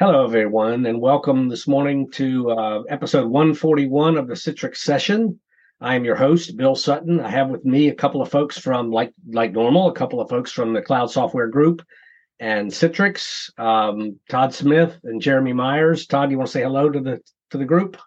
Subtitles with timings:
[0.00, 5.38] Hello, everyone, and welcome this morning to uh, episode 141 of the Citrix session.
[5.82, 7.20] I am your host, Bill Sutton.
[7.20, 10.30] I have with me a couple of folks from, like like normal, a couple of
[10.30, 11.82] folks from the Cloud Software Group
[12.38, 16.06] and Citrix, um, Todd Smith and Jeremy Myers.
[16.06, 17.20] Todd, you want to say hello to the
[17.50, 17.98] to the group?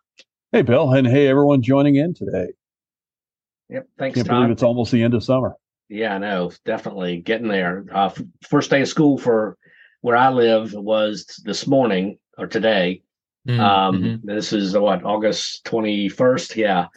[0.52, 2.54] Hey, Bill, and hey, everyone joining in today.
[3.70, 4.38] Yep, thanks, Can't Todd.
[4.38, 5.54] believe it's almost the end of summer.
[5.90, 7.86] Yeah, I know, definitely getting there.
[7.94, 8.10] Uh,
[8.42, 9.60] first day of school for
[10.04, 13.02] where I live was this morning or today.
[13.48, 14.20] Mm, Um, mhm.
[14.24, 16.56] This is what August twenty first.
[16.58, 16.88] Yeah.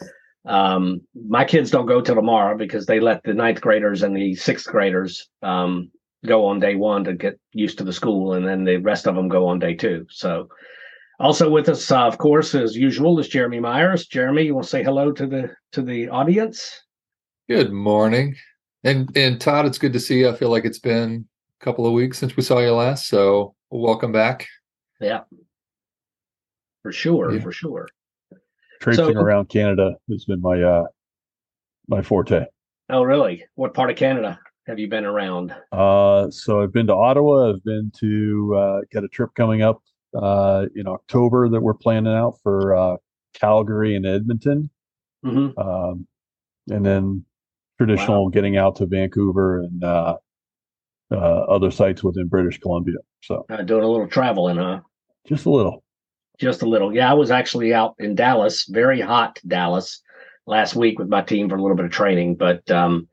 [0.45, 4.35] Um, my kids don't go till tomorrow because they let the ninth graders and the
[4.35, 5.89] sixth graders um,
[6.25, 9.15] go on day one to get used to the school, and then the rest of
[9.15, 10.05] them go on day two.
[10.09, 10.49] So,
[11.19, 14.05] also with us, uh, of course, as usual, is Jeremy Myers.
[14.07, 16.81] Jeremy, you want to say hello to the to the audience?
[17.47, 18.35] Good morning.
[18.83, 20.29] And and Todd, it's good to see you.
[20.29, 23.07] I feel like it's been a couple of weeks since we saw you last.
[23.07, 24.47] So welcome back.
[24.99, 25.21] Yeah,
[26.83, 27.41] for sure, Yeah.
[27.41, 27.87] for sure.
[28.81, 30.85] Traipsing So- around Canada has been my uh
[31.87, 32.45] my forte.
[32.89, 33.43] Oh, really?
[33.55, 35.53] What part of Canada have you been around?
[35.71, 37.49] Uh, so I've been to Ottawa.
[37.49, 39.81] I've been to uh, got a trip coming up
[40.13, 42.97] uh, in October that we're planning out for uh,
[43.33, 44.69] Calgary and Edmonton,
[45.23, 46.07] hmm um,
[46.69, 47.25] and then
[47.77, 50.17] traditional getting out to Vancouver and uh, uh,
[51.15, 52.97] other sites within British Columbia.
[53.23, 54.81] So Uh, doing a little traveling, huh?
[55.27, 55.83] just a little.
[56.39, 56.93] Just a little.
[56.93, 60.01] Yeah, I was actually out in Dallas, very hot Dallas,
[60.45, 62.35] last week with my team for a little bit of training.
[62.35, 63.07] But um,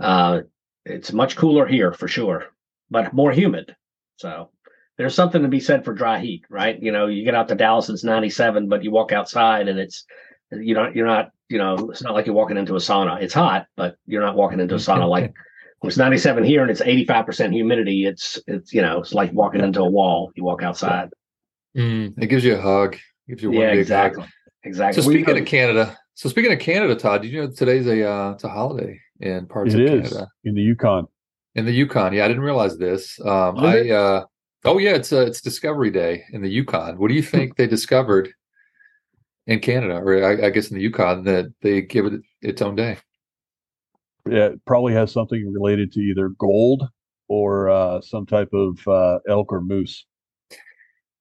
[0.00, 0.40] uh,
[0.84, 2.46] it's much cooler here for sure,
[2.90, 3.76] but more humid.
[4.16, 4.50] So
[4.96, 6.80] there's something to be said for dry heat, right?
[6.82, 10.04] You know, you get out to Dallas, it's 97, but you walk outside and it's
[10.50, 13.22] you know you're not you know it's not like you're walking into a sauna.
[13.22, 15.32] It's hot, but you're not walking into a sauna like
[15.88, 18.06] it's 97 here and it's 85% humidity.
[18.06, 20.30] It's it's you know it's like walking into a wall.
[20.34, 21.10] You walk outside.
[21.76, 22.96] Mm, it gives you a hug.
[23.28, 24.22] Gives you one Yeah, big exactly.
[24.22, 24.30] hug.
[24.64, 25.02] Exactly.
[25.02, 27.86] So We speaking know- of Canada, so speaking of Canada, Todd, did you know today's
[27.86, 31.06] a uh, it's a holiday in parts It of is Canada in the Yukon.
[31.54, 32.12] in the Yukon.
[32.12, 33.18] Yeah, I didn't realize this.
[33.24, 33.90] Um, Is I it?
[33.90, 34.24] uh,
[34.64, 36.98] oh yeah, it's uh, it's Discovery Day in the Yukon.
[36.98, 38.32] What do you think they discovered
[39.48, 42.76] in Canada, or I, I guess in the Yukon, that they give it its own
[42.76, 42.98] day?
[44.26, 46.88] It probably has something related to either gold
[47.28, 50.04] or uh, some type of uh, elk or moose.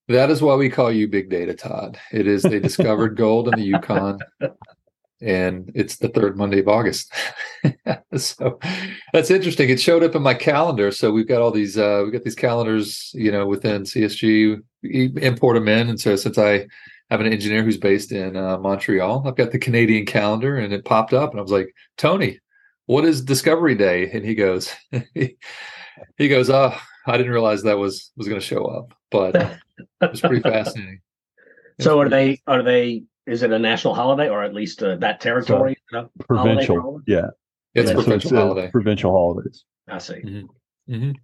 [0.08, 1.98] That is why we call you Big Data, Todd.
[2.12, 4.20] It is they discovered gold in the Yukon,
[5.22, 7.14] and it's the third Monday of August.
[8.16, 8.60] so
[9.14, 9.70] that's interesting.
[9.70, 10.92] It showed up in my calendar.
[10.92, 14.62] So we've got all these uh we got these calendars, you know, within CSG.
[14.84, 16.68] We import them in, and so since I
[17.10, 20.86] have an engineer who's based in uh, Montreal, I've got the Canadian calendar, and it
[20.86, 22.40] popped up, and I was like, Tony,
[22.86, 24.10] what is Discovery Day?
[24.12, 24.74] And he goes,
[25.14, 26.76] he goes, oh,
[27.08, 31.02] I didn't realize that was was going to show up, but it was pretty fascinating.
[31.80, 32.42] So are they?
[32.48, 33.04] Are they?
[33.28, 35.78] Is it a national holiday, or at least uh, that territory?
[35.92, 37.04] holiday for all Provincial, of them?
[37.08, 37.28] yeah.
[37.74, 38.72] It's Yeah, a so provincial uh, holiday.
[38.72, 39.64] Provincial holidays.
[39.88, 40.46] I see.
[40.90, 41.16] Mhm.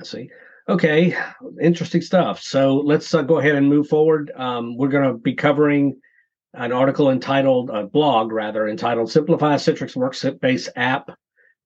[0.00, 0.30] I see.
[0.68, 1.14] Okay,
[1.60, 2.40] interesting stuff.
[2.40, 4.30] So let's uh, go ahead and move forward.
[4.36, 6.00] Um, we're going to be covering
[6.54, 11.10] an article entitled, a blog rather, entitled "Simplify Citrix Workspace App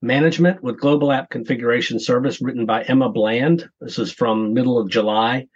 [0.03, 3.69] Management with Global App Configuration Service," written by Emma Bland.
[3.81, 5.49] This is from middle of July.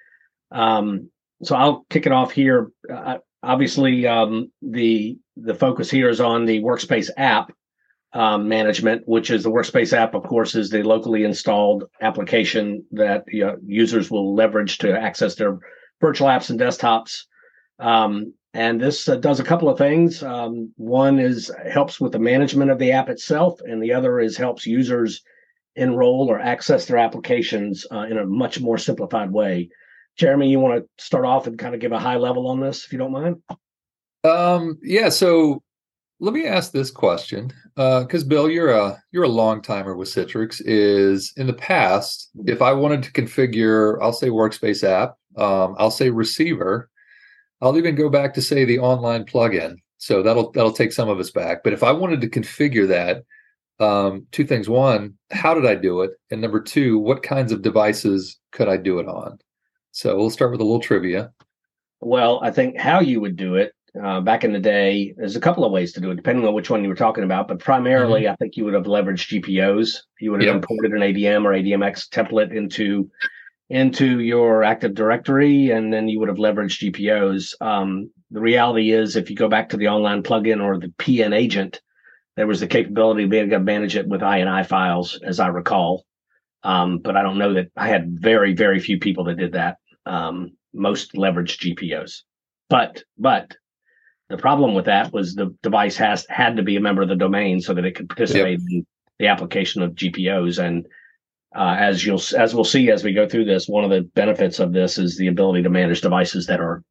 [0.51, 1.11] Um,
[1.43, 2.71] so I'll kick it off here.
[2.93, 7.53] Uh, obviously, um, the the focus here is on the Workspace app
[8.13, 13.25] um, management, which is the Workspace app, of course, is the locally installed application that
[13.29, 15.59] you know, users will leverage to access their
[16.01, 17.25] virtual apps and desktops.
[17.79, 20.23] Um, and this uh, does a couple of things.
[20.23, 24.37] Um, one is helps with the management of the app itself, and the other is
[24.37, 25.23] helps users
[25.77, 29.69] enroll or access their applications uh, in a much more simplified way.
[30.17, 32.85] Jeremy, you want to start off and kind of give a high level on this,
[32.85, 33.37] if you don't mind?
[34.25, 35.09] Um, yeah.
[35.09, 35.63] So
[36.19, 40.61] let me ask this question, because Bill, you're a you're a long timer with Citrix.
[40.63, 45.91] Is in the past, if I wanted to configure, I'll say workspace app, um, I'll
[45.91, 46.90] say receiver,
[47.61, 49.77] I'll even go back to say the online plugin.
[49.99, 51.63] So that'll that'll take some of us back.
[51.63, 53.25] But if I wanted to configure that,
[53.85, 56.13] um, two things: one, how did I do it?
[56.31, 59.39] And number two, what kinds of devices could I do it on?
[59.93, 61.33] So we'll start with a little trivia.
[62.01, 65.41] Well, I think how you would do it uh, back in the day, there's a
[65.41, 67.49] couple of ways to do it, depending on which one you were talking about.
[67.49, 70.03] But primarily, I think you would have leveraged GPOs.
[70.21, 70.57] You would have Yep.
[70.57, 73.11] imported an ADM or ADMX template into
[73.71, 77.55] into your Active Directory, and then you would have leveraged GPOs.
[77.63, 81.35] Um, the reality is, if you go back to the online plugin or the PN
[81.35, 81.81] agent,
[82.37, 85.49] there was the capability of being able to manage it with INI files, as I
[85.49, 86.05] recall.
[86.63, 89.79] Um, but I don't know that I had very, very few people that did that.
[90.05, 92.23] Um, most leveraged GPOs.
[92.69, 93.57] But but
[94.29, 97.17] the problem with that was the device has had to be a member of the
[97.17, 98.69] domain so that it could participate yep.
[98.71, 98.87] in
[99.19, 100.63] the application of GPOs.
[100.63, 100.87] And
[101.55, 104.59] uh, as you'll as we'll see as we go through this, one of the benefits
[104.59, 106.83] of this is the ability to manage devices that are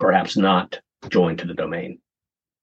[0.00, 0.78] perhaps not
[1.08, 1.98] joined to the domain.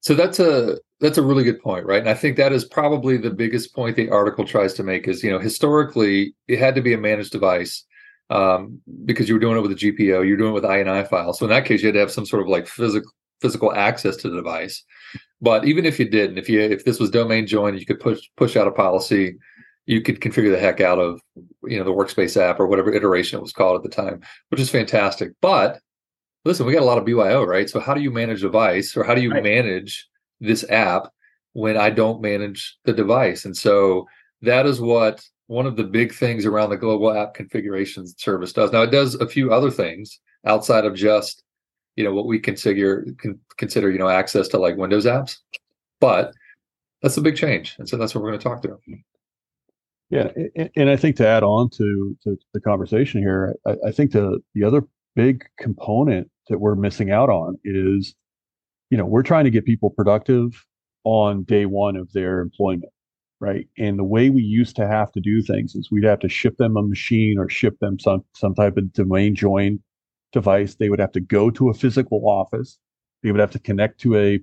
[0.01, 1.99] So that's a that's a really good point, right?
[1.99, 5.23] And I think that is probably the biggest point the article tries to make is
[5.23, 7.85] you know historically it had to be a managed device
[8.29, 11.39] um, because you were doing it with a GPO, you're doing it with INI files.
[11.39, 13.11] So in that case, you had to have some sort of like physical
[13.41, 14.83] physical access to the device.
[15.41, 18.19] But even if you didn't, if you if this was domain joined, you could push
[18.37, 19.37] push out a policy.
[19.85, 21.21] You could configure the heck out of
[21.63, 24.61] you know the workspace app or whatever iteration it was called at the time, which
[24.61, 25.31] is fantastic.
[25.41, 25.79] But
[26.45, 27.69] listen, we got a lot of BYO, right?
[27.69, 29.43] So how do you manage device or how do you right.
[29.43, 30.07] manage
[30.39, 31.09] this app
[31.53, 33.45] when I don't manage the device?
[33.45, 34.07] And so
[34.41, 38.71] that is what one of the big things around the global app configuration service does.
[38.71, 41.43] Now it does a few other things outside of just
[41.95, 45.37] you know what we consider con- consider you know access to like Windows apps,
[45.99, 46.33] but
[47.01, 48.79] that's a big change, and so that's what we're going to talk through.
[50.13, 50.31] Yeah,
[50.75, 54.39] and I think to add on to, to the conversation here, I, I think the
[54.53, 54.83] the other
[55.15, 58.13] big component that we're missing out on is,
[58.91, 60.65] you know, we're trying to get people productive
[61.03, 62.91] on day one of their employment,
[63.39, 63.67] right?
[63.79, 66.57] And the way we used to have to do things is we'd have to ship
[66.57, 69.79] them a machine or ship them some some type of domain join
[70.31, 70.75] device.
[70.75, 72.77] They would have to go to a physical office.
[73.23, 74.39] They would have to connect to a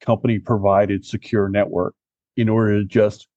[0.00, 1.94] company provided secure network
[2.36, 3.28] in order to just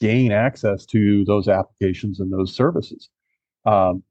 [0.00, 3.10] gain access to those applications and those services.
[3.66, 4.02] Um,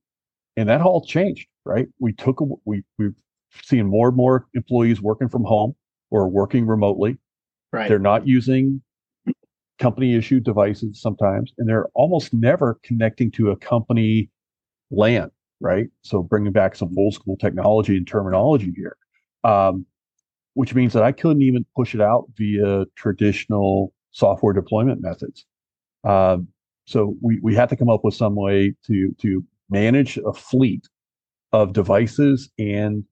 [0.55, 1.87] and that all changed, right?
[1.99, 3.15] We took, we, we've
[3.63, 5.75] seen more and more employees working from home
[6.11, 7.17] or working remotely.
[7.71, 7.87] Right.
[7.87, 8.81] They're not using
[9.79, 14.29] company issued devices sometimes, and they're almost never connecting to a company
[14.91, 15.87] LAN, right?
[16.01, 18.97] So bringing back some old school technology and terminology here,
[19.43, 19.85] um,
[20.53, 25.45] which means that I couldn't even push it out via traditional software deployment methods.
[26.03, 26.47] Um,
[26.85, 30.87] so we, we had to come up with some way to to manage a fleet
[31.51, 33.03] of devices and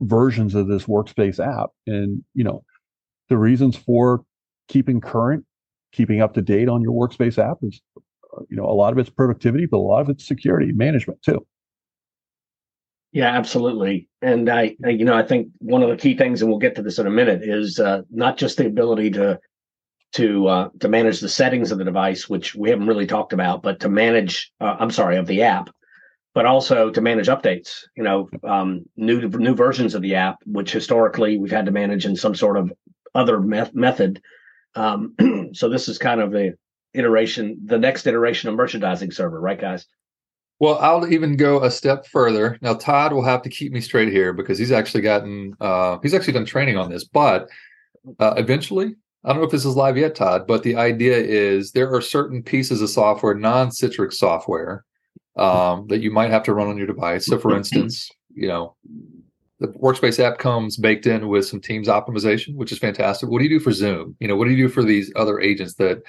[0.00, 1.70] versions of this workspace app.
[1.86, 2.64] And you know
[3.28, 4.22] the reasons for
[4.68, 5.44] keeping current
[5.92, 7.80] keeping up to date on your workspace app is
[8.48, 11.44] you know a lot of it's productivity but a lot of it's security management too.
[13.12, 14.08] Yeah absolutely.
[14.22, 16.82] And I you know i think one of the key things and we'll get to
[16.82, 19.40] this in a minute is uh, not just the ability to
[20.12, 23.62] to uh, to manage the settings of the device which we haven't really talked about
[23.62, 25.70] but to manage uh, i'm sorry of the app
[26.34, 27.84] but also to manage updates.
[27.96, 32.06] You know, um, new new versions of the app, which historically we've had to manage
[32.06, 32.72] in some sort of
[33.14, 34.22] other me- method.
[34.74, 35.14] Um,
[35.52, 36.54] so this is kind of the
[36.94, 39.86] iteration, the next iteration of merchandising server, right, guys?
[40.60, 42.58] Well, I'll even go a step further.
[42.60, 46.14] Now, Todd will have to keep me straight here because he's actually gotten uh, he's
[46.14, 47.04] actually done training on this.
[47.04, 47.48] But
[48.18, 48.94] uh, eventually,
[49.24, 50.46] I don't know if this is live yet, Todd.
[50.46, 54.84] But the idea is there are certain pieces of software, non-Citrix software,
[55.36, 57.26] um, that you might have to run on your device.
[57.26, 58.76] So, for instance, you know,
[59.58, 63.28] the Workspace app comes baked in with some Teams optimization, which is fantastic.
[63.28, 64.16] What do you do for Zoom?
[64.20, 66.02] You know, what do you do for these other agents that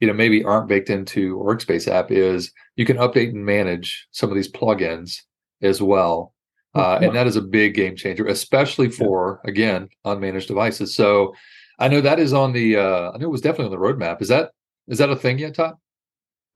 [0.00, 2.10] you know maybe aren't baked into Workspace app?
[2.10, 5.22] Is you can update and manage some of these plugins
[5.62, 6.34] as well.
[6.74, 10.94] Uh, and that is a big game changer, especially for again unmanaged devices.
[10.94, 11.34] So
[11.78, 12.76] I know that is on the.
[12.76, 14.20] Uh, I know it was definitely on the roadmap.
[14.20, 14.50] Is that
[14.88, 15.74] is that a thing yet, Todd?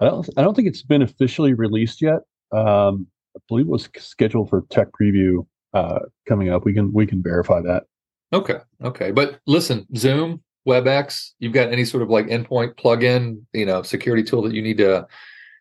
[0.01, 2.23] I don't, I don't think it's been officially released yet.
[2.51, 6.65] Um, I believe it was scheduled for tech preview uh, coming up.
[6.65, 7.85] We can we can verify that.
[8.33, 9.11] Okay, okay.
[9.11, 14.23] But listen, Zoom, WebEx, you've got any sort of like endpoint plugin, you know, security
[14.23, 15.07] tool that you need to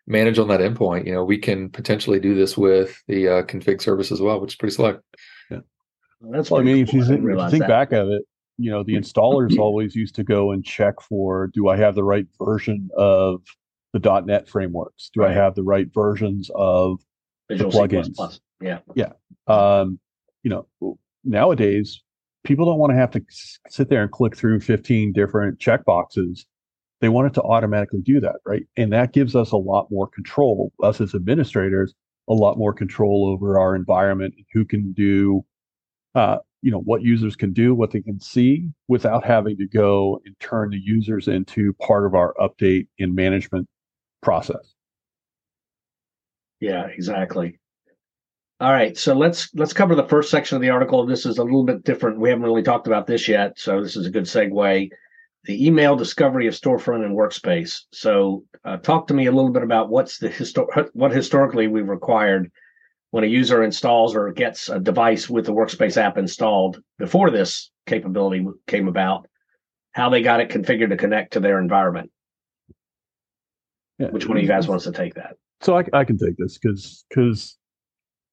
[0.07, 1.05] manage on that endpoint.
[1.05, 4.53] You know, we can potentially do this with the uh, config service as well, which
[4.53, 4.99] is pretty slick.
[5.49, 5.59] Yeah,
[6.19, 6.49] well, that's.
[6.49, 6.89] Well, I mean, cool.
[6.89, 8.23] if you, think, if you think back of it,
[8.61, 12.03] you know, the installers always used to go and check for, do I have the
[12.03, 13.41] right version of
[13.93, 15.09] the .NET frameworks?
[15.13, 15.31] Do right.
[15.31, 16.99] I have the right versions of
[17.49, 18.39] Visual the plugins?
[18.61, 19.13] Yeah, yeah.
[19.47, 19.99] Um,
[20.43, 22.01] you know, nowadays
[22.43, 23.21] people don't want to have to
[23.69, 26.45] sit there and click through 15 different checkboxes.
[26.99, 28.63] They want it to automatically do that, right?
[28.77, 31.93] And that gives us a lot more control, us as administrators,
[32.29, 35.43] a lot more control over our environment, who can do,
[36.15, 40.19] uh, you know, what users can do, what they can see, without having to go
[40.25, 43.67] and turn the users into part of our update and management
[44.21, 44.73] process.
[46.59, 47.59] Yeah, exactly.
[48.59, 51.03] All right, so let's let's cover the first section of the article.
[51.03, 52.19] This is a little bit different.
[52.19, 54.89] We haven't really talked about this yet, so this is a good segue.
[55.45, 57.85] The email discovery of storefront and workspace.
[57.91, 61.89] So, uh, talk to me a little bit about what's the histor- what historically we've
[61.89, 62.51] required
[63.11, 67.69] when a user installs or gets a device with the Workspace app installed before this
[67.85, 69.27] capability came about,
[69.91, 72.09] how they got it configured to connect to their environment.
[73.99, 74.07] Yeah.
[74.09, 75.35] Which one of you guys wants to take that?
[75.59, 77.57] So I, I can take this because because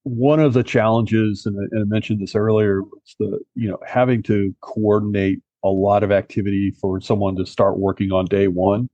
[0.04, 3.78] one of the challenges, and I, and I mentioned this earlier, was the you know
[3.86, 8.88] having to coordinate a lot of activity for someone to start working on day one.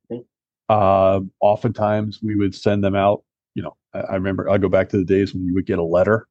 [0.69, 3.23] Uh, oftentimes we would send them out.
[3.95, 5.79] You know, I, I remember I go back to the days when you would get
[5.79, 6.29] a letter,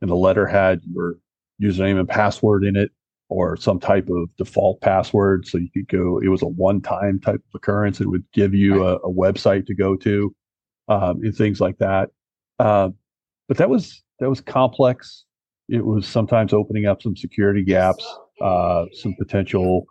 [0.00, 1.16] and the letter had your
[1.62, 2.90] username and password in it,
[3.28, 5.46] or some type of default password.
[5.46, 6.18] So you could go.
[6.18, 8.00] It was a one-time type of occurrence.
[8.00, 10.34] It would give you a, a website to go to,
[10.88, 12.10] um, and things like that.
[12.58, 12.90] Uh,
[13.48, 15.24] but that was that was complex.
[15.68, 18.06] It was sometimes opening up some security gaps,
[18.40, 19.86] uh, some potential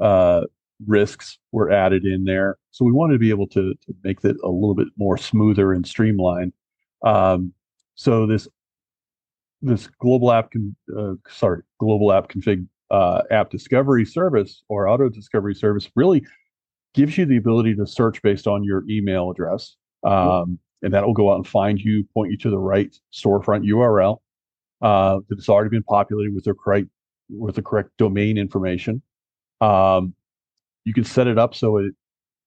[0.00, 0.42] uh,
[0.86, 2.58] risks were added in there.
[2.70, 5.72] So we wanted to be able to, to make that a little bit more smoother
[5.72, 6.52] and streamlined.
[7.04, 7.52] Um,
[7.94, 8.48] so this
[9.62, 15.08] this global app can uh, sorry global app config uh, app discovery service or auto
[15.08, 16.24] discovery service really
[16.92, 19.76] gives you the ability to search based on your email address.
[20.04, 23.66] Um, and that will go out and find you, point you to the right storefront
[23.66, 24.18] URL
[24.82, 26.88] uh, that's already been populated with the correct
[27.30, 29.02] with the correct domain information.
[29.60, 30.14] Um,
[30.84, 31.92] you can set it up so it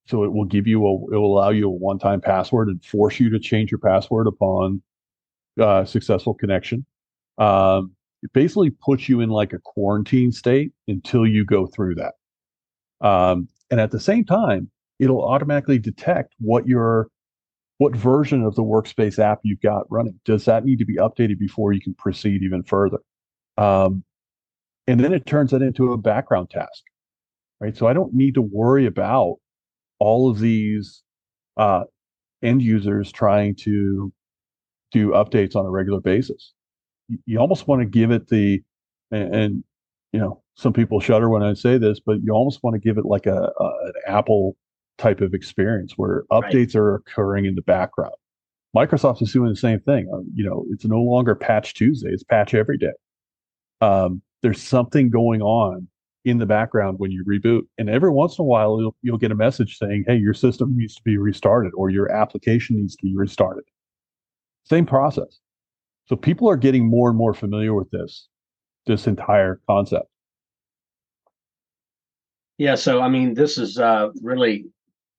[0.07, 2.83] so it will give you a it will allow you a one time password and
[2.83, 4.81] force you to change your password upon
[5.59, 6.85] uh, successful connection.
[7.37, 12.13] Um, it basically puts you in like a quarantine state until you go through that.
[13.05, 17.09] Um, and at the same time, it'll automatically detect what your
[17.79, 20.19] what version of the workspace app you've got running.
[20.25, 22.97] Does that need to be updated before you can proceed even further?
[23.57, 24.03] Um,
[24.87, 26.83] and then it turns that into a background task,
[27.59, 27.75] right?
[27.75, 29.37] So I don't need to worry about
[29.99, 31.03] all of these
[31.57, 31.83] uh,
[32.43, 34.11] end users trying to
[34.91, 36.53] do updates on a regular basis.
[37.07, 38.61] You, you almost want to give it the,
[39.11, 39.63] and, and,
[40.13, 42.97] you know, some people shudder when I say this, but you almost want to give
[42.97, 44.55] it like a, a an Apple
[44.97, 46.75] type of experience where updates right.
[46.77, 48.15] are occurring in the background.
[48.75, 50.09] Microsoft is doing the same thing.
[50.11, 52.93] Uh, you know, it's no longer patch Tuesday; it's patch every day.
[53.81, 55.87] Um, there's something going on
[56.27, 59.31] in the background when you reboot, and every once in a while you'll you'll get
[59.31, 63.05] a message saying, "Hey, your system needs to be restarted," or "Your application needs to
[63.05, 63.63] be restarted."
[64.65, 65.39] Same process.
[66.07, 68.27] So people are getting more and more familiar with this
[68.85, 70.07] this entire concept.
[72.57, 74.65] Yeah, so I mean, this is uh, really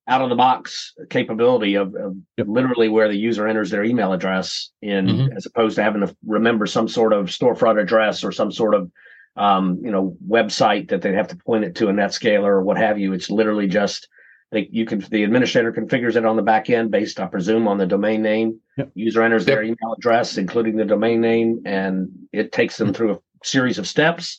[0.09, 2.47] out of the box capability of, of yep.
[2.49, 5.37] literally where the user enters their email address in mm-hmm.
[5.37, 8.91] as opposed to having to remember some sort of storefront address or some sort of
[9.39, 12.77] um, you know website that they have to point it to a NetScaler or what
[12.77, 13.13] have you.
[13.13, 14.09] It's literally just
[14.51, 17.79] they, you can the administrator configures it on the back end based, I presume, on
[17.79, 18.61] the domain name.
[18.77, 18.91] Yep.
[18.95, 19.57] User enters yep.
[19.57, 22.95] their email address, including the domain name, and it takes them mm-hmm.
[22.95, 24.39] through a series of steps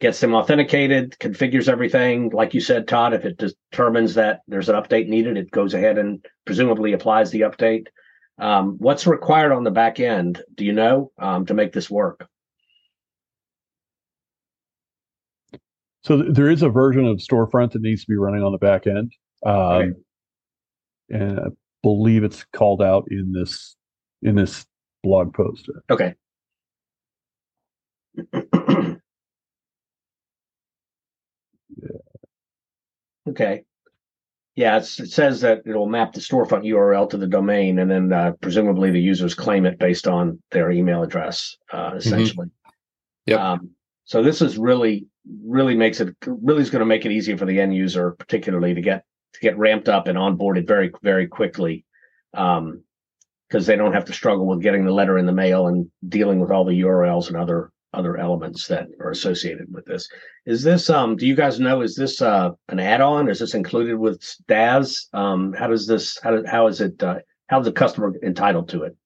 [0.00, 2.30] gets them authenticated, configures everything.
[2.30, 5.98] Like you said, Todd, if it determines that there's an update needed, it goes ahead
[5.98, 7.86] and presumably applies the update.
[8.38, 10.42] Um, what's required on the back end?
[10.54, 12.28] Do you know um, to make this work?
[16.08, 18.58] So th- there is a version of storefront that needs to be running on the
[18.58, 19.12] back end,
[19.44, 19.90] um, okay.
[21.10, 21.46] and I
[21.82, 23.76] believe it's called out in this
[24.22, 24.64] in this
[25.02, 25.68] blog post.
[25.90, 26.14] Okay.
[33.28, 33.64] Okay.
[34.56, 38.32] Yeah, it says that it'll map the storefront URL to the domain, and then uh,
[38.40, 41.98] presumably the users claim it based on their email address, uh, mm-hmm.
[41.98, 42.46] essentially.
[42.46, 43.30] Mm-hmm.
[43.30, 43.52] Yeah.
[43.52, 43.74] Um,
[44.08, 45.06] so this is really,
[45.44, 48.72] really makes it really is going to make it easier for the end user, particularly
[48.72, 51.84] to get to get ramped up and onboarded very, very quickly,
[52.32, 52.82] Um,
[53.48, 55.90] because um, they don't have to struggle with getting the letter in the mail and
[56.08, 60.08] dealing with all the URLs and other other elements that are associated with this.
[60.46, 63.28] Is this um do you guys know is this uh an add-on?
[63.28, 65.08] Is this included with DaaS?
[65.12, 68.96] Um how does this how how is it uh how's the customer entitled to it?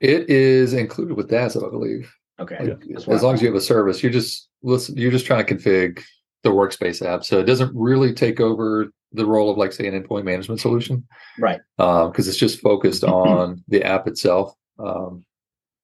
[0.00, 2.12] It is included with DaaS, I believe.
[2.40, 2.58] Okay.
[2.60, 5.44] Like, as, as long as you have a service, you're just listen, you're just trying
[5.44, 6.02] to config
[6.44, 7.24] the workspace app.
[7.24, 11.06] So it doesn't really take over the role of like say an endpoint management solution.
[11.38, 11.60] Right.
[11.76, 14.54] Because um, it's just focused on the app itself.
[14.78, 15.24] Um,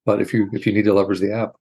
[0.07, 1.57] but if you if you need to leverage the app,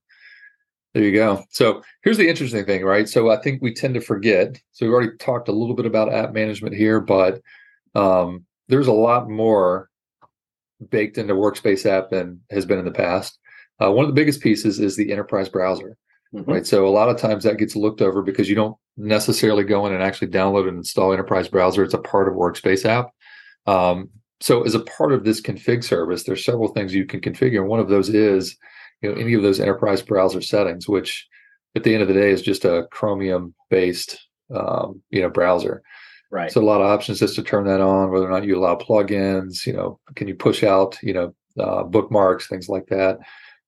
[0.93, 1.43] there you go.
[1.49, 3.09] So here's the interesting thing, right?
[3.09, 4.61] So I think we tend to forget.
[4.73, 7.41] So we've already talked a little bit about app management here, but
[7.95, 9.89] um, there's a lot more
[10.89, 13.39] baked into Workspace app than has been in the past.
[13.81, 15.97] Uh, one of the biggest pieces is the enterprise browser,
[16.33, 16.49] mm-hmm.
[16.49, 16.65] right?
[16.65, 19.93] So a lot of times that gets looked over because you don't necessarily go in
[19.93, 21.83] and actually download and install enterprise browser.
[21.83, 23.09] It's a part of Workspace app.
[23.65, 24.09] Um,
[24.39, 27.65] so as a part of this config service, there's several things you can configure.
[27.65, 28.57] One of those is,
[29.01, 31.27] you know, any of those enterprise browser settings, which
[31.75, 34.19] at the end of the day is just a Chromium based,
[34.53, 35.81] um, you know, browser.
[36.33, 36.51] Right.
[36.51, 38.75] So a lot of options just to turn that on, whether or not you allow
[38.75, 43.19] plugins, you know, can you push out, you know, uh, bookmarks, things like that.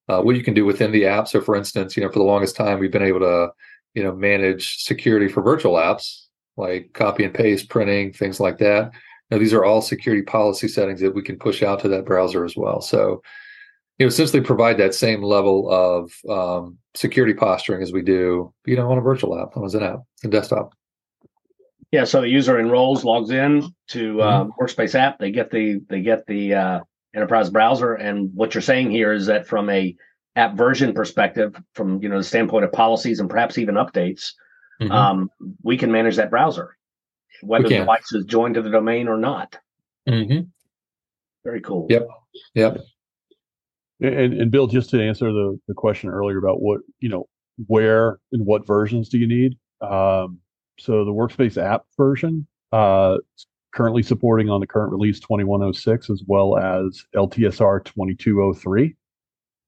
[0.09, 1.27] Uh, what you can do within the app.
[1.27, 3.49] So for instance, you know, for the longest time, we've been able to,
[3.93, 6.23] you know, manage security for virtual apps
[6.57, 8.91] like copy and paste, printing, things like that.
[9.29, 12.45] Now, these are all security policy settings that we can push out to that browser
[12.45, 12.81] as well.
[12.81, 13.21] So,
[13.99, 18.75] you know, essentially provide that same level of um, security posturing as we do, you
[18.75, 20.73] know, on a virtual app, on an app, a desktop.
[21.95, 24.61] Yeah, so the user enrolls, logs in to uh, mm-hmm.
[24.61, 25.17] Workspace app.
[25.17, 26.79] They get the they get the uh,
[27.15, 29.95] enterprise browser, and what you're saying here is that from a
[30.35, 34.33] app version perspective, from you know the standpoint of policies and perhaps even updates,
[34.81, 34.91] mm-hmm.
[34.91, 35.31] um,
[35.63, 36.75] we can manage that browser,
[37.41, 39.57] whether the device is joined to the domain or not.
[40.05, 40.49] Mm-hmm.
[41.45, 41.87] Very cool.
[41.89, 42.09] Yep.
[42.55, 42.77] Yep.
[44.01, 47.29] And, and Bill, just to answer the, the question earlier about what, you know,
[47.67, 49.57] where and what versions do you need?
[49.79, 50.39] Um,
[50.79, 53.17] so the Workspace app version, uh,
[53.73, 58.95] currently supporting on the current release 2106 as well as LTSR 2203.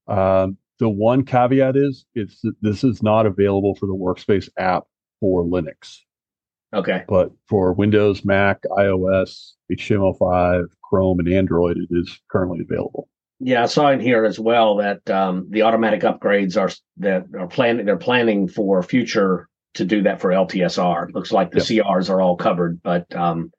[0.08, 4.84] Um, the one caveat is it's this is not available for the Workspace app
[5.20, 6.00] for Linux.
[6.74, 7.04] Okay.
[7.08, 13.08] But for Windows, Mac, iOS, HTML5, Chrome, and Android, it is currently available.
[13.40, 17.48] Yeah, I saw in here as well that um, the automatic upgrades are that are
[17.48, 17.86] planning.
[17.86, 19.48] They're planning for future
[19.78, 21.10] to do that for LTSR.
[21.10, 21.86] It looks like the yep.
[21.86, 23.52] CRs are all covered, but um,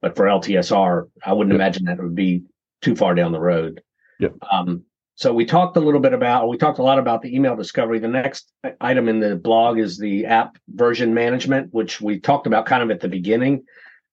[0.00, 1.60] but for LTSR, I wouldn't yep.
[1.60, 2.42] imagine that it would be
[2.82, 3.80] too far down the road.
[4.20, 4.34] Yep.
[4.50, 4.84] Um,
[5.16, 7.98] so we talked a little bit about, we talked a lot about the email discovery.
[7.98, 12.66] The next item in the blog is the app version management, which we talked about
[12.66, 13.64] kind of at the beginning.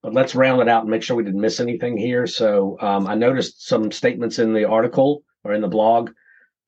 [0.01, 2.25] But let's round it out and make sure we didn't miss anything here.
[2.25, 6.11] So um, I noticed some statements in the article or in the blog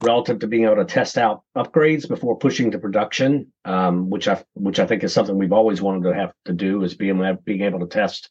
[0.03, 4.43] relative to being able to test out upgrades before pushing to production, um, which I
[4.53, 7.61] which I think is something we've always wanted to have to do is being being
[7.61, 8.29] able to test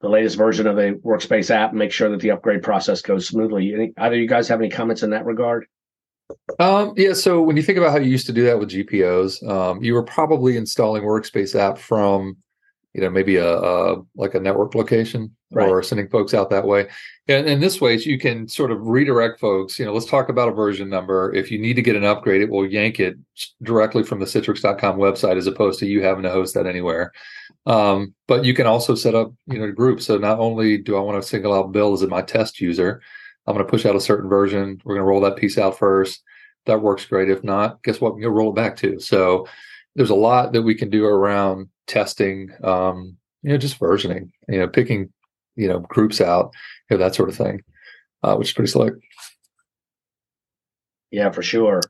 [0.00, 3.26] the latest version of the workspace app and make sure that the upgrade process goes
[3.26, 3.74] smoothly.
[3.74, 5.66] Any, either you guys have any comments in that regard?
[6.60, 7.14] Um, yeah.
[7.14, 9.94] So when you think about how you used to do that with GPOs, um, you
[9.94, 12.36] were probably installing Workspace app from,
[12.92, 15.68] you know, maybe a, a like a network location right.
[15.68, 16.88] or sending folks out that way.
[17.26, 19.78] And in this way, you can sort of redirect folks.
[19.78, 21.32] You know, let's talk about a version number.
[21.34, 23.16] If you need to get an upgrade, it will yank it
[23.62, 27.12] directly from the Citrix.com website as opposed to you having to host that anywhere.
[27.66, 30.06] Um, but you can also set up, you know, groups.
[30.06, 33.02] So not only do I want to single out Bill as my test user,
[33.46, 34.80] I'm going to push out a certain version.
[34.84, 36.22] We're going to roll that piece out first.
[36.66, 37.30] That works great.
[37.30, 38.16] If not, guess what?
[38.18, 39.00] You'll roll it back too.
[39.00, 39.46] So
[39.96, 44.58] there's a lot that we can do around testing, um, you know, just versioning, you
[44.58, 45.12] know, picking,
[45.58, 46.54] you know, groups out,
[46.88, 47.62] you know, that sort of thing,
[48.22, 48.94] uh, which is pretty slick.
[51.10, 51.80] Yeah, for sure.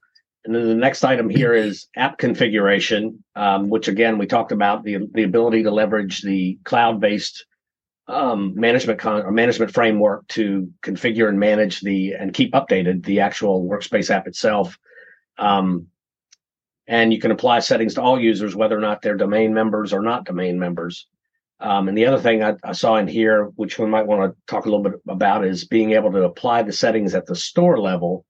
[0.44, 4.84] And then the next item here is app configuration, um, which again we talked about
[4.84, 7.44] the the ability to leverage the cloud based
[8.06, 13.20] um, management con- or management framework to configure and manage the and keep updated the
[13.20, 14.78] actual workspace app itself.
[15.36, 15.88] Um,
[16.86, 20.00] and you can apply settings to all users, whether or not they're domain members or
[20.00, 21.06] not domain members.
[21.60, 24.40] Um, and the other thing I, I, saw in here, which we might want to
[24.46, 27.80] talk a little bit about, is being able to apply the settings at the store
[27.80, 28.24] level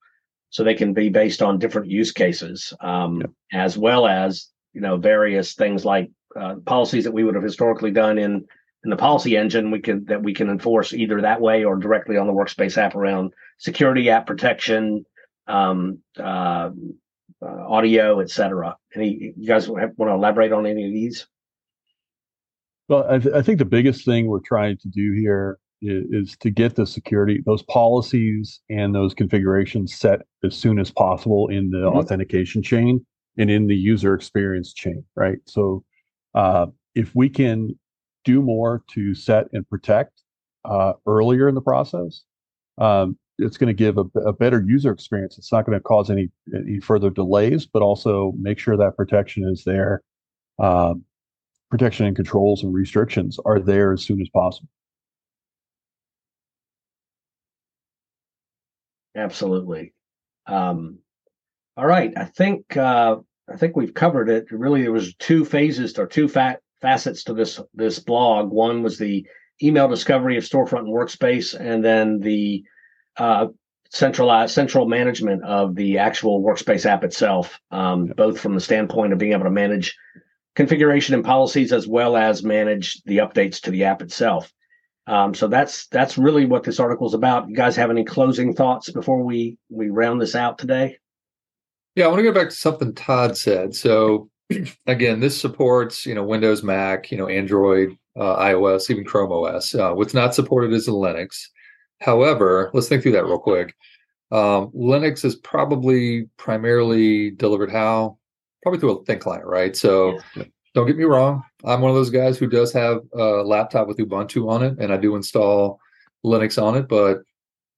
[0.50, 4.96] so they can be based on different use cases um, as well as you know
[4.96, 8.44] various things like uh, policies that we would have historically done in
[8.84, 12.16] in the policy engine we can that we can enforce either that way or directly
[12.16, 15.04] on the workspace app around security app protection
[15.46, 16.70] um, uh,
[17.42, 21.26] uh, audio etc any you guys want to elaborate on any of these
[22.88, 26.50] well I, th- I think the biggest thing we're trying to do here is, to
[26.50, 31.78] get the security, those policies and those configurations set as soon as possible in the
[31.78, 31.98] mm-hmm.
[31.98, 33.04] authentication chain
[33.36, 35.38] and in the user experience chain, right?
[35.46, 35.84] So
[36.34, 37.78] uh, if we can
[38.24, 40.22] do more to set and protect
[40.64, 42.22] uh, earlier in the process,
[42.78, 45.38] um, it's going to give a, a, better user experience.
[45.38, 49.48] It's not going to cause any, any further delays, but also make sure that protection
[49.48, 50.02] is there.
[50.58, 51.04] Um,
[51.70, 54.68] protection and controls and restrictions are there as soon as possible.
[59.14, 59.92] Absolutely.
[60.46, 60.98] Um,
[61.76, 62.12] all right.
[62.16, 63.16] I think uh,
[63.52, 64.46] I think we've covered it.
[64.50, 68.50] Really, there was two phases or two fat facets to this this blog.
[68.50, 69.26] One was the
[69.62, 72.64] email discovery of storefront and workspace, and then the
[73.16, 73.48] uh,
[73.90, 79.18] centralized central management of the actual workspace app itself, um, both from the standpoint of
[79.18, 79.96] being able to manage
[80.58, 84.52] configuration and policies as well as manage the updates to the app itself.
[85.06, 87.48] Um, so that's that's really what this article is about.
[87.48, 90.98] You guys have any closing thoughts before we we round this out today?
[91.94, 93.76] Yeah, I want to go back to something Todd said.
[93.76, 94.30] So
[94.88, 99.76] again, this supports you know Windows, Mac, you know Android, uh, iOS, even Chrome OS.
[99.76, 101.40] Uh, what's not supported is Linux.
[102.00, 103.76] However, let's think through that real quick.
[104.32, 108.17] Um, Linux is probably primarily delivered how?
[108.62, 109.76] Probably through a thin client, right?
[109.76, 110.44] So Yeah.
[110.74, 111.42] don't get me wrong.
[111.64, 114.92] I'm one of those guys who does have a laptop with Ubuntu on it, and
[114.92, 115.80] I do install
[116.24, 117.22] Linux on it, but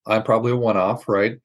[0.07, 1.39] I'm probably a one-off, right?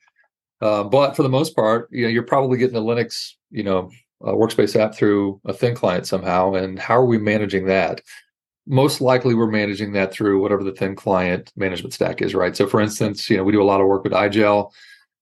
[0.62, 3.92] Uh, but for the most part, you know, you're probably getting a Linux, you know,
[4.24, 6.54] workspace app through a thin client somehow.
[6.54, 8.02] And how are we managing that?
[8.66, 12.56] Most likely, we're managing that through whatever the thin client management stack is, right?
[12.56, 14.72] So, for instance, you know, we do a lot of work with IGEL.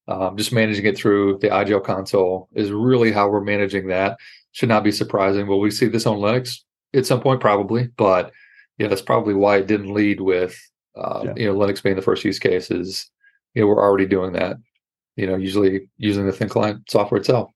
[0.06, 4.18] Um, just managing it through the IGEL console is really how we're managing that.
[4.52, 5.46] Should not be surprising.
[5.46, 6.58] Will we see this on Linux
[6.94, 7.40] at some point?
[7.40, 8.30] Probably, but
[8.78, 10.56] yeah, that's probably why it didn't lead with
[10.96, 11.32] uh, Yeah.
[11.36, 12.70] you know Linux being the first use case.
[12.70, 13.10] Is
[13.54, 14.56] you know we're already doing that.
[15.16, 17.50] You know, usually using the thin client software itself.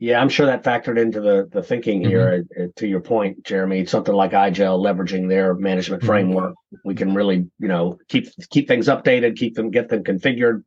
[0.00, 2.46] Yeah, I'm sure that factored into the the thinking here.
[2.58, 6.06] uh, uh, to your point, Jeremy, something like IGEL leveraging their management Mhm.
[6.06, 10.62] framework, we can really, you know, keep keep things updated, keep them get them configured.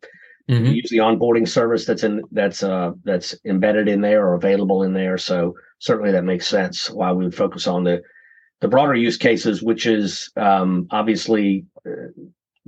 [0.49, 0.75] Mhm.
[0.75, 4.93] Use the onboarding service that's in that's uh that's embedded in there or available in
[4.93, 5.17] there.
[5.17, 6.89] So certainly that makes sense.
[6.91, 8.01] Why we would focus on the
[8.59, 12.11] the broader use cases, which is um, obviously uh,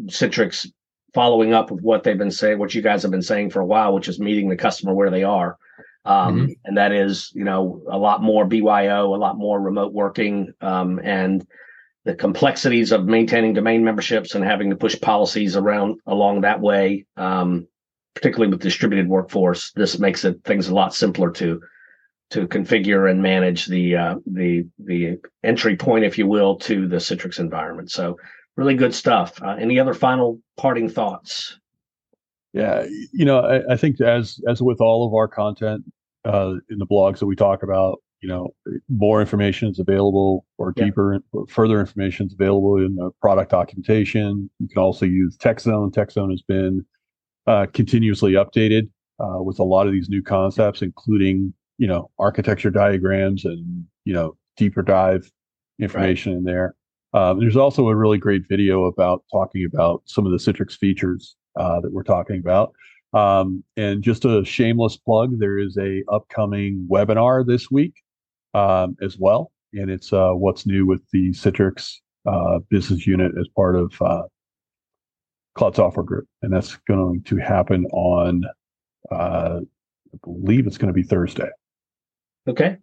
[0.06, 0.68] Citrix
[1.14, 3.66] following up with what they've been saying, what you guys have been saying for a
[3.66, 5.56] while, which is meeting the customer where they are.
[6.06, 10.54] Um, And that is, you know, a lot more BYO, a lot more remote working,
[10.62, 11.46] um, and
[12.06, 17.06] the complexities of maintaining domain memberships and having to push policies around along that way,
[17.16, 17.66] um,
[18.14, 19.72] particularly with distributed workforce.
[19.72, 21.62] This makes it things a lot simpler to
[22.32, 26.98] to configure and manage the uh, the the entry point, if you will, to the
[26.98, 27.92] Citrix environment.
[27.92, 28.18] So
[28.58, 29.42] really good stuff.
[29.42, 31.60] Uh, any other final parting thoughts?
[32.54, 35.84] Yeah, you know, I, I think as as with all of our content
[36.24, 38.50] uh, in the blogs that we talk about, you know,
[38.90, 40.86] more information is available, or Yeah.
[40.86, 44.50] deeper, or further information is available in the product documentation.
[44.60, 45.92] You can also use TechZone.
[45.94, 46.86] TechZone has been
[47.48, 48.90] uh, continuously updated
[49.20, 54.14] uh, with a lot of these new concepts, including you know architecture diagrams and you
[54.14, 55.30] know deeper dive
[55.80, 56.76] information in there.
[57.14, 61.36] Um, there's also a really great video about talking about some of the Citrix features
[61.56, 62.74] uh, that we're talking about.
[63.14, 67.94] Um, and just a shameless plug, there is a upcoming webinar this week
[68.56, 73.48] um, as well, and it's uh, what's new with the Citrix uh, business unit as
[73.56, 74.24] part of uh,
[75.54, 78.44] Cloud Software Group, and that's going to happen on,
[79.12, 81.50] uh, I believe it's going to be Thursday.
[82.48, 82.78] Okay,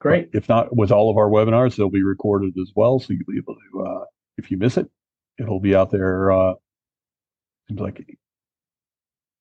[0.00, 0.30] great.
[0.32, 3.36] If not, with all of our webinars, they'll be recorded as well, so you'll be
[3.36, 4.04] able to, uh,
[4.38, 4.88] if you miss it,
[5.38, 6.32] it'll be out there.
[7.68, 8.18] Seems like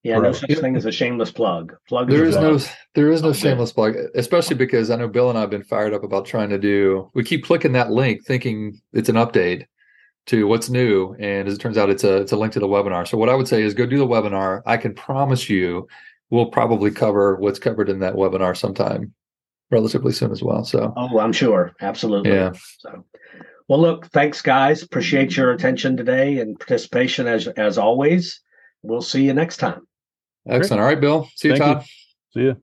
[0.03, 1.75] Yeah, no such thing as a shameless plug.
[1.87, 2.59] Plug There is is a no
[2.93, 5.93] there is no shameless plug, especially because I know Bill and I have been fired
[5.93, 7.09] up about trying to do.
[7.13, 9.65] We keep clicking that link, thinking it's an update
[10.27, 12.67] to what's new, and as it turns out, it's a it's a link to the
[12.67, 13.07] webinar.
[13.07, 14.61] So what I would say is go do the webinar.
[14.65, 15.87] I can promise you,
[16.29, 19.13] we'll probably cover what's covered in that webinar sometime
[19.71, 20.63] relatively soon as well.
[20.65, 21.73] So Oh, I'm sure.
[21.81, 22.31] Absolutely.
[22.31, 23.05] yeah, So,
[23.67, 24.83] well, look, thanks, guys.
[24.83, 28.41] Appreciate your attention today and participation as as always.
[28.81, 29.87] We'll see you next time.
[30.47, 30.81] excellent.
[30.81, 31.27] All right, Bill.
[31.35, 31.73] See you, Thank you.
[31.75, 31.85] Todd.
[32.33, 32.53] see ya.